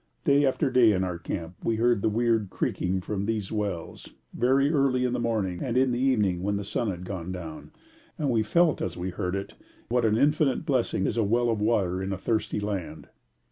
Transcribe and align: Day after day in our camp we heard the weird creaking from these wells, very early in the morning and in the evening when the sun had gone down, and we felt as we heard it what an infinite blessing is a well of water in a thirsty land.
Day 0.25 0.43
after 0.47 0.71
day 0.71 0.93
in 0.93 1.03
our 1.03 1.19
camp 1.19 1.57
we 1.63 1.75
heard 1.75 2.01
the 2.01 2.09
weird 2.09 2.49
creaking 2.49 3.01
from 3.01 3.27
these 3.27 3.51
wells, 3.51 4.09
very 4.33 4.73
early 4.73 5.05
in 5.05 5.13
the 5.13 5.19
morning 5.19 5.61
and 5.61 5.77
in 5.77 5.91
the 5.91 5.99
evening 5.99 6.41
when 6.41 6.55
the 6.57 6.63
sun 6.63 6.89
had 6.89 7.05
gone 7.05 7.31
down, 7.31 7.69
and 8.17 8.31
we 8.31 8.41
felt 8.41 8.81
as 8.81 8.97
we 8.97 9.11
heard 9.11 9.35
it 9.35 9.53
what 9.89 10.03
an 10.03 10.17
infinite 10.17 10.65
blessing 10.65 11.05
is 11.05 11.17
a 11.17 11.23
well 11.23 11.51
of 11.51 11.61
water 11.61 12.01
in 12.01 12.11
a 12.11 12.17
thirsty 12.17 12.59
land. 12.59 13.09